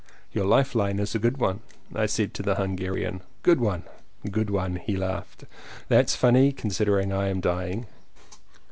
"Your 0.31 0.45
life 0.45 0.73
line 0.73 0.97
is 0.97 1.13
a 1.13 1.19
good 1.19 1.37
one," 1.37 1.59
I 1.93 2.07
said 2.07 2.33
to 2.33 2.41
the 2.41 2.55
Hungarian. 2.55 3.21
"Good 3.43 3.61
one, 3.61 3.83
good 4.31 4.49
one!" 4.49 4.77
he 4.77 4.97
laughed, 4.97 5.43
"That's 5.89 6.15
funny, 6.15 6.51
considering 6.51 7.13
I 7.13 7.27
am 7.27 7.39
dying!" 7.39 7.85